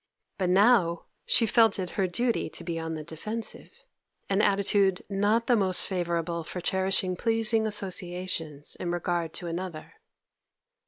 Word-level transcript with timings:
But 0.39 0.49
now 0.49 1.05
she 1.27 1.45
felt 1.45 1.77
it 1.77 1.91
her 1.91 2.07
duty 2.07 2.49
to 2.49 2.63
be 2.63 2.79
on 2.79 2.95
the 2.95 3.03
defensive, 3.03 3.83
an 4.31 4.41
attitude 4.41 5.03
not 5.11 5.45
the 5.45 5.55
most 5.55 5.83
favourable 5.83 6.43
for 6.43 6.59
cherishing 6.59 7.15
pleasing 7.15 7.67
associations 7.67 8.75
in 8.77 8.89
regard 8.89 9.31
to 9.33 9.45
another. 9.45 9.93